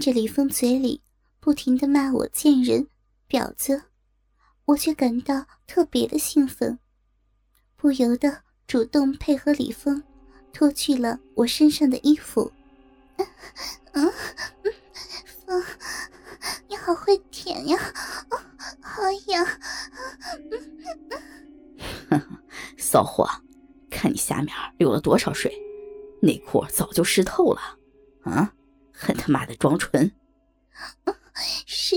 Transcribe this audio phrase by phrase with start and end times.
[0.00, 1.02] 着李峰嘴里
[1.38, 2.88] 不停的骂我贱人、
[3.28, 3.82] 婊子，
[4.64, 6.78] 我却感到特别的兴奋，
[7.76, 10.02] 不由得主动配合李峰，
[10.52, 12.50] 脱去了我身上的衣服。
[13.92, 14.12] 嗯，
[15.46, 15.62] 风，
[16.68, 17.78] 你好会舔呀，
[18.80, 19.46] 好痒。
[22.78, 23.28] 骚货，
[23.90, 25.52] 看你下面流了多少水，
[26.22, 27.60] 内裤早就湿透了。
[28.22, 28.52] 啊，
[29.00, 30.12] 很他妈的装纯。
[31.64, 31.96] 是，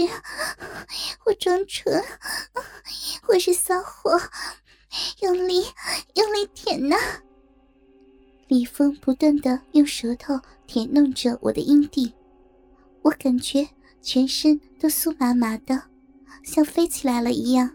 [1.26, 2.02] 我装纯，
[3.27, 4.17] 我是骚货，
[5.20, 5.66] 用力
[6.16, 6.95] 用力舔呐。
[8.48, 12.13] 李峰不断的用舌头舔弄着我的阴蒂，
[13.02, 13.67] 我感觉
[14.01, 15.84] 全身都酥麻麻的，
[16.43, 17.70] 像飞起来了一样。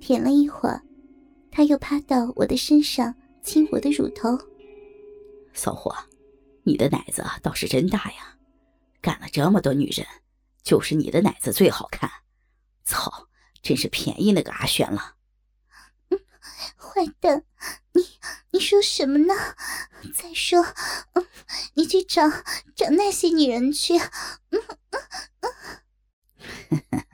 [0.00, 0.82] 舔了一会儿，
[1.50, 4.38] 他又趴到我的身上亲我的乳头。
[5.52, 5.92] 骚货，
[6.66, 8.38] 你的奶子倒是真大呀！
[9.00, 10.04] 干了这么多女人，
[10.64, 12.10] 就是你的奶子最好看。
[12.84, 13.28] 操，
[13.62, 15.14] 真是便宜那个阿轩了。
[16.76, 17.44] 坏蛋，
[17.92, 18.18] 你
[18.50, 19.34] 你说什么呢？
[20.12, 20.60] 再说，
[21.12, 21.24] 嗯，
[21.74, 22.28] 你去找
[22.74, 23.96] 找那些女人去。
[23.98, 25.00] 嗯嗯
[26.90, 27.06] 嗯，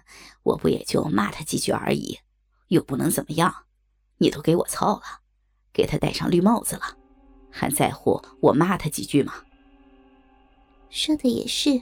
[0.44, 2.20] 我不也就骂他几句而已，
[2.68, 3.66] 又不能怎么样。
[4.16, 5.20] 你都给我操了，
[5.74, 6.96] 给他戴上绿帽子了，
[7.52, 9.34] 还在乎我骂他几句吗？
[10.90, 11.80] 说的也是，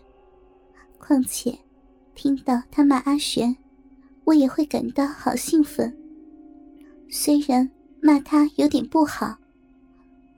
[0.98, 1.58] 况且
[2.14, 3.56] 听到他骂阿玄，
[4.24, 5.96] 我也会感到好兴奋。
[7.08, 7.70] 虽然。
[8.02, 9.36] 骂他有点不好，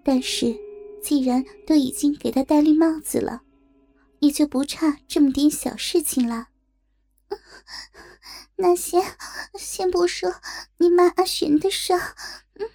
[0.02, 0.58] 但是
[1.00, 3.42] 既然都已经给他戴绿帽子了，
[4.18, 6.48] 也就不差这么点小事情了。
[8.58, 9.00] 那先
[9.54, 10.34] 先不说
[10.78, 11.92] 你骂阿玄的事，
[12.54, 12.68] 嗯，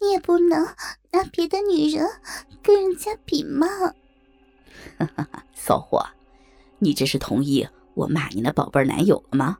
[0.00, 0.74] 你也不能
[1.12, 2.06] 拿别的女人
[2.62, 3.66] 跟人家比嘛。
[4.98, 6.04] 哈哈，骚货，
[6.78, 9.58] 你这是同意我骂你那宝贝男友了吗？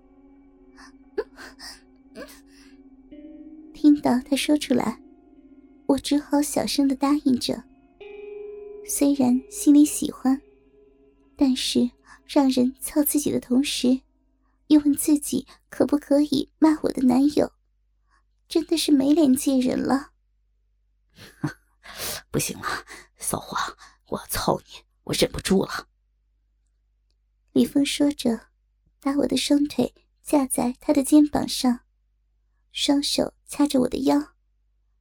[3.74, 5.00] 听到他说出来，
[5.86, 7.64] 我只好小声的答应着。
[8.86, 10.40] 虽然心里喜欢，
[11.36, 11.90] 但是
[12.26, 14.00] 让人操自己的同时，
[14.68, 17.52] 又问自己可不可以骂我的男友，
[18.48, 20.10] 真的是没脸见人了。
[22.30, 22.84] 不行了，
[23.18, 23.76] 骚货，
[24.06, 25.88] 我要操你，我忍不住了。
[27.52, 28.48] 李峰说着，
[29.00, 31.80] 把我的双腿架在他的肩膀上。
[32.72, 34.34] 双手掐着我的腰，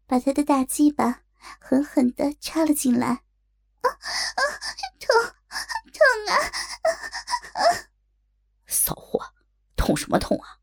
[0.08, 1.22] 把他的大鸡巴
[1.59, 3.08] 狠狠的插了进来。
[3.81, 4.41] 啊啊！
[5.00, 5.16] 痛，
[5.94, 7.90] 痛啊！
[8.66, 9.34] 骚货，
[9.75, 10.58] 痛什么痛啊？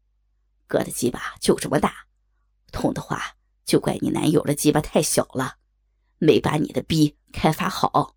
[0.67, 2.09] 哥的鸡巴就这么大，
[2.73, 5.57] 痛的话就怪你男友的鸡巴太小了，
[6.19, 8.15] 没把你的逼开发好。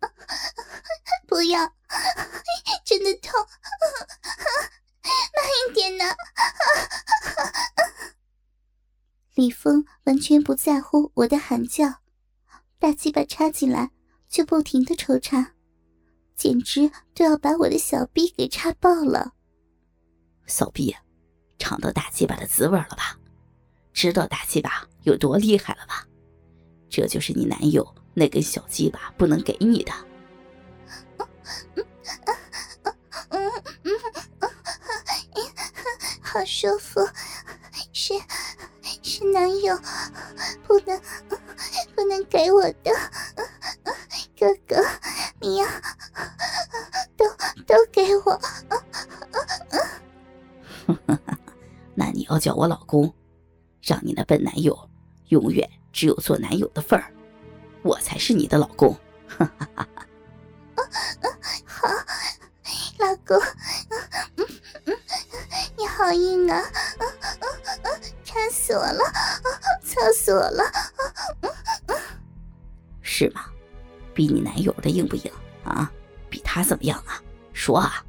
[1.26, 1.74] 不要，
[2.84, 3.32] 真的痛，
[5.34, 6.04] 慢一点呢。
[9.34, 12.00] 李峰完全不在乎我的喊叫，
[12.78, 13.90] 大鸡巴插进来
[14.28, 15.54] 就不停的抽插，
[16.36, 19.32] 简直都要把我的小逼给插爆了。
[20.46, 20.94] 小逼，
[21.58, 23.18] 尝到大鸡巴的滋味了吧？
[23.92, 26.06] 知道大鸡巴有多厉害了吧？
[26.88, 29.92] 这就是你男友那根小鸡巴不能给你的。
[36.20, 37.00] 好舒服，
[37.92, 38.14] 是。
[39.04, 39.76] 是男友
[40.66, 41.00] 不能
[41.94, 42.90] 不能给我的，
[44.38, 44.82] 哥哥，
[45.40, 45.66] 你要
[47.16, 47.26] 都
[47.66, 48.40] 都给我。
[51.94, 53.12] 那你要叫我老公，
[53.82, 54.88] 让你那笨男友
[55.28, 57.12] 永远只有做男友的份儿，
[57.82, 58.96] 我才是你的老公。
[59.26, 60.06] 哈哈哈哈
[61.66, 61.88] 好，
[62.98, 63.36] 老公，
[64.36, 64.46] 嗯
[64.86, 64.96] 嗯
[65.76, 66.58] 你好硬啊！
[66.58, 67.04] 啊
[67.40, 67.48] 啊
[67.82, 67.88] 啊
[68.24, 69.00] 馋死我了，
[69.82, 70.62] 操死我了！
[73.00, 73.46] 是吗？
[74.14, 75.32] 比你男友的硬不硬
[75.64, 75.90] 啊？
[76.30, 77.20] 比他怎么样啊？
[77.52, 78.04] 说啊！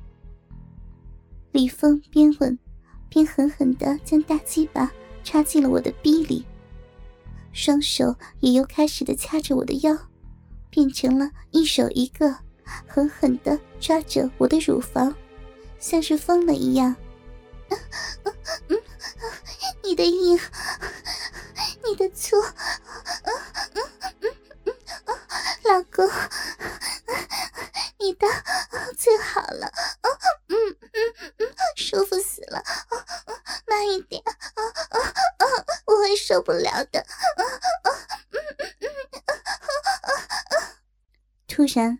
[1.52, 2.58] 李峰边问
[3.09, 4.91] 边狠狠的将大鸡巴
[5.23, 6.46] 插进了我的逼里，
[7.52, 9.97] 双手也又开始的掐着我的腰，
[10.70, 12.35] 变成了一手一个，
[12.87, 15.16] 狠狠的抓着我的乳房，
[15.79, 16.96] 像是疯了一样。
[19.84, 20.40] 你的硬，
[21.85, 22.35] 你的粗，
[25.64, 26.09] 老公，
[27.99, 28.28] 你的
[28.97, 29.72] 最好了，
[36.43, 37.05] 不了的。
[41.47, 41.99] 突然，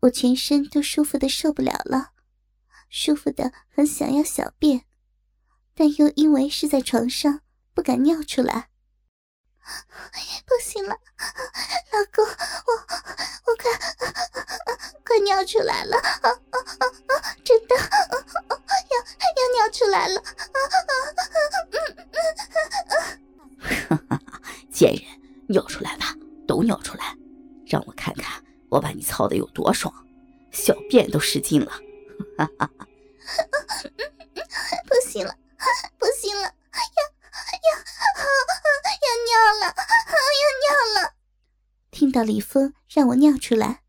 [0.00, 0.36] 我全。
[0.36, 2.12] 身都舒服的受不了了，
[2.88, 4.84] 舒服的很想要小便，
[5.74, 7.40] 但又因为是在床上，
[7.74, 8.68] 不敢尿出来。
[10.46, 12.72] 不行了，老公，我
[13.46, 13.70] 我快
[15.04, 16.00] 快尿出来了，
[17.44, 18.96] 真的，要
[19.36, 20.22] 要尿出来了，
[24.76, 25.02] 贱人，
[25.48, 26.14] 尿出来吧，
[26.46, 27.16] 都尿出来，
[27.64, 29.90] 让我看看我把你操的有多爽，
[30.52, 31.72] 小便都失禁了，
[32.36, 32.86] 哈哈哈！
[34.86, 35.34] 不行了，
[35.96, 37.86] 不行了，要要。
[39.06, 39.74] 要尿了，
[40.42, 41.14] 要尿了！
[41.90, 43.82] 听到李峰让我尿出来，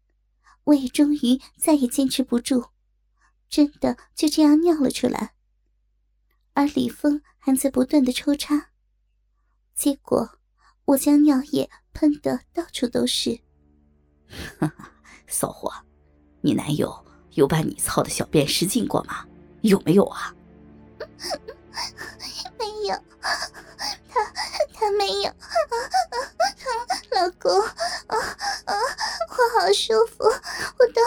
[0.66, 2.70] 我也终于再也坚持不住，
[3.50, 5.34] 真的就这样尿了出来。
[6.54, 8.70] 而李峰还在不断的抽插，
[9.76, 10.37] 结果
[10.88, 13.38] 我将尿液喷得到处都是。
[14.60, 14.90] 哈哈，
[15.28, 15.70] 骚货，
[16.40, 19.26] 你男友有把你操的小便失禁过吗？
[19.62, 20.34] 有没有啊？
[22.58, 22.98] 没有。
[24.74, 25.30] 他没有，
[27.12, 28.18] 老公，啊
[28.66, 28.74] 啊，
[29.30, 31.02] 我好舒服，我都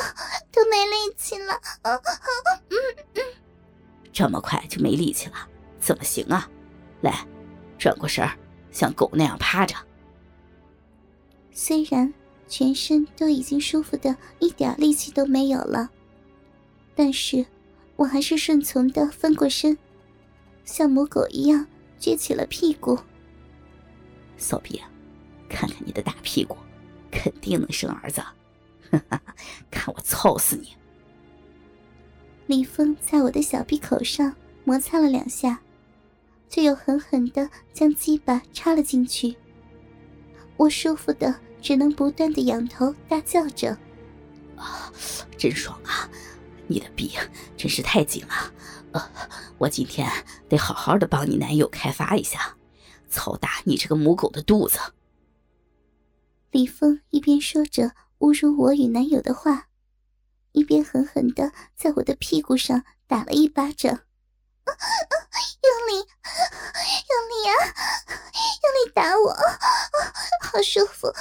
[0.52, 2.00] 都没力气了，啊啊
[2.68, 2.76] 嗯
[3.14, 3.22] 嗯，
[4.12, 5.48] 这么快就没力气了，
[5.80, 6.46] 怎么行啊？
[7.00, 7.26] 来，
[7.78, 8.36] 转过身儿，
[8.70, 9.74] 像狗那样趴着。
[11.52, 12.12] 虽然
[12.48, 15.90] 全身都已经舒服的一点力气都没有了，
[16.94, 17.44] 但是
[17.96, 19.76] 我还是顺从的翻过身，
[20.64, 21.66] 像母狗一样
[22.00, 22.98] 撅起了屁股。
[24.36, 24.80] 骚逼，
[25.48, 26.56] 看看你的大屁股，
[27.10, 28.22] 肯定能生儿子！
[29.70, 30.74] 看我操死你！
[32.46, 34.34] 李峰在我的小臂口上
[34.64, 35.60] 摩擦了两下，
[36.50, 39.34] 却又狠狠的将鸡巴插了进去。
[40.58, 43.78] 我舒服的只能不断的仰头大叫着
[44.58, 44.92] ：“啊，
[45.38, 46.10] 真爽啊！
[46.66, 47.12] 你的臂
[47.56, 48.52] 真是太紧了，
[48.92, 49.10] 呃，
[49.56, 50.06] 我今天
[50.48, 52.56] 得好好的帮你男友开发一下。”
[53.08, 54.78] 操大你这个母狗的肚子！
[56.52, 59.66] 李峰一边说着侮辱我与男友的话，
[60.52, 64.02] 一边狠狠的在我的屁股上打了一巴掌，
[65.62, 66.08] 用力，
[67.08, 67.52] 用力啊，
[68.62, 69.34] 用力打我，
[70.42, 71.12] 好舒服，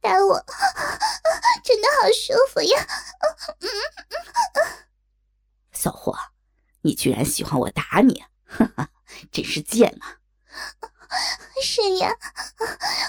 [0.00, 0.44] 打我，
[1.64, 2.86] 真的好舒服呀！
[5.72, 6.16] 小霍，
[6.82, 8.88] 你居然喜欢我打你，哈哈，
[9.32, 10.18] 真是贱啊！
[11.62, 12.12] 是呀，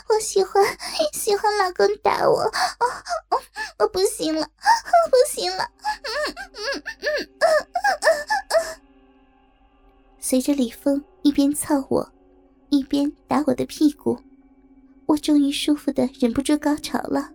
[0.09, 0.63] 我喜欢
[1.13, 2.51] 喜欢老公打我，哦
[3.79, 4.47] 我不行了，
[5.11, 5.69] 不行了。
[10.29, 12.11] 随着李峰一边操我，
[12.67, 14.19] 一边打我的屁股，
[15.05, 17.31] 我终于舒服的忍不住高潮了，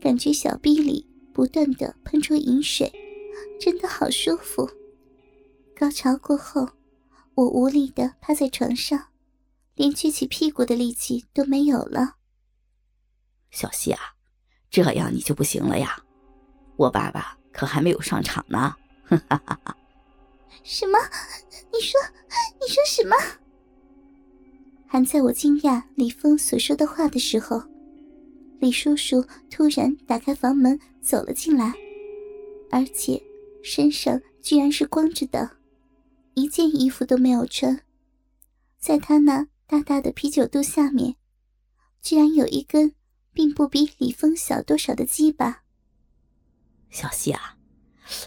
[0.00, 2.88] 感觉小臂里不断的喷出饮水，
[3.60, 4.70] 真的好舒服。
[5.74, 6.68] 高潮过后。
[7.34, 9.06] 我无力的趴在床上，
[9.74, 12.16] 连撅起屁股的力气都没有了。
[13.50, 13.98] 小西啊，
[14.70, 16.00] 这样你就不行了呀！
[16.76, 18.76] 我爸爸可还没有上场呢。
[19.02, 19.76] 哈哈哈哈
[20.62, 20.98] 什么？
[21.72, 22.00] 你说，
[22.60, 23.16] 你说什么？
[24.86, 27.62] 还在我惊讶李峰所说的话的时候，
[28.60, 31.72] 李叔叔突然打开房门走了进来，
[32.70, 33.22] 而且
[33.62, 35.56] 身上居然是光着的。
[36.34, 37.82] 一件衣服都没有穿，
[38.78, 41.16] 在他那大大的啤酒肚下面，
[42.00, 42.94] 居然有一根
[43.32, 45.62] 并不比李峰小多少的鸡巴。
[46.88, 47.56] 小希啊，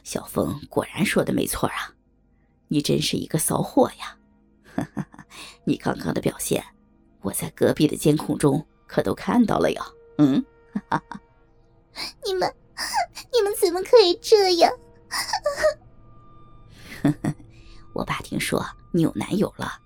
[0.03, 1.94] 小峰果然说的没错啊，
[2.75, 4.17] 你真是一个骚货呀！
[5.63, 6.61] 你刚刚的表现，
[7.21, 9.81] 我在隔壁的监控中可都看到了呀。
[10.17, 10.45] 嗯，
[12.25, 12.53] 你们，
[13.31, 14.73] 你们怎么可以这样？
[17.93, 19.79] 我爸听说你有男友了，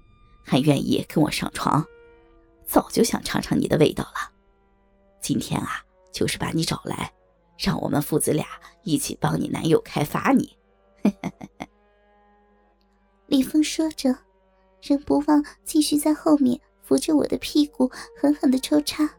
[0.43, 1.85] 还愿意跟我上床，
[2.65, 4.31] 早就想尝尝你的味道了。
[5.21, 7.13] 今天啊，就是把你找来，
[7.55, 8.47] 让我们父子俩
[8.81, 10.57] 一起帮你男友开发你。
[13.29, 14.13] 李峰说着，
[14.81, 19.09] 仍不忘继续在后面扶着我的屁股，狠狠的抽插。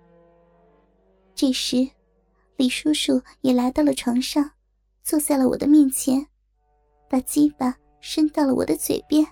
[1.34, 1.88] 这时，
[2.56, 4.50] 李叔叔也来到了床上，
[5.02, 6.26] 坐在了我的面前，
[7.08, 7.76] 把鸡巴。
[8.02, 9.22] 伸到了我的嘴边，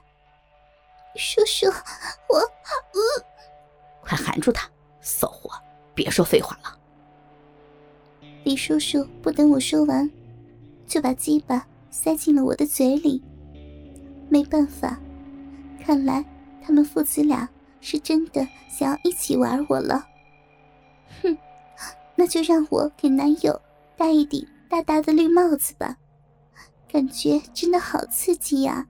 [1.16, 1.64] 叔叔，
[2.28, 3.00] 我，嗯，
[4.02, 4.70] 快含住他，
[5.00, 5.50] 骚货，
[5.94, 6.78] 别说废话了。
[8.44, 10.06] 李叔叔不等我说完，
[10.87, 13.23] 就把鸡巴塞进了我的嘴里。
[14.28, 14.99] 没办法，
[15.85, 16.25] 看来
[16.61, 17.49] 他们父子俩
[17.80, 20.06] 是真的想要一起玩我了。
[21.23, 21.38] 哼，
[22.16, 23.61] 那就让我给男友
[23.97, 25.97] 戴一顶大大的绿帽子吧，
[26.90, 28.88] 感觉真的好刺激呀！